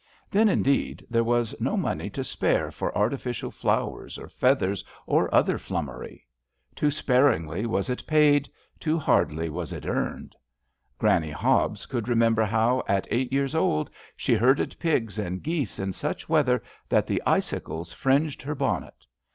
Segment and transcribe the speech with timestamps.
[0.31, 4.29] Then, indeed, there was no money to spare for artificial 75 HAMt>SHIRE VIGNETTEIS flowers or
[4.29, 6.25] feathers, or other flummery.
[6.73, 10.35] Too sparingly was it paid, too hardly was it earned.
[10.97, 15.93] Granny Hobbes could remember how at eight years old she herded pigs and geese in
[15.93, 19.05] such weather that the icicles fringed her bonnet.